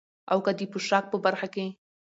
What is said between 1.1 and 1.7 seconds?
په برخه کې،